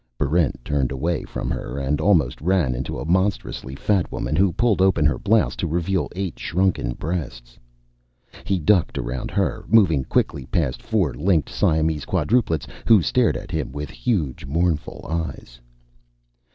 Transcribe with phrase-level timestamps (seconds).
[0.17, 4.81] Barrent turned away from her and almost ran into a monstrously fat woman who pulled
[4.81, 7.59] open her blouse to reveal eight shrunken breasts.
[8.43, 13.71] He ducked around her, moving quickly past four linked Siamese quadruplets who stared at him
[13.71, 15.61] with huge mournful eyes.